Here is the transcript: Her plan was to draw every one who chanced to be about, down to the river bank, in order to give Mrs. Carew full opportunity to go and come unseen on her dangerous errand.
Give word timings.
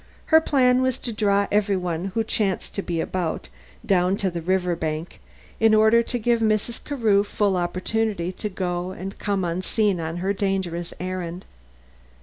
Her 0.33 0.41
plan 0.41 0.81
was 0.81 0.97
to 0.97 1.11
draw 1.13 1.45
every 1.51 1.77
one 1.77 2.05
who 2.15 2.23
chanced 2.23 2.73
to 2.73 2.81
be 2.81 2.99
about, 2.99 3.49
down 3.85 4.17
to 4.17 4.31
the 4.31 4.41
river 4.41 4.75
bank, 4.75 5.21
in 5.59 5.75
order 5.75 6.01
to 6.01 6.17
give 6.17 6.39
Mrs. 6.39 6.83
Carew 6.83 7.23
full 7.23 7.55
opportunity 7.55 8.31
to 8.31 8.49
go 8.49 8.93
and 8.93 9.19
come 9.19 9.43
unseen 9.43 9.99
on 9.99 10.17
her 10.17 10.33
dangerous 10.33 10.91
errand. 10.99 11.45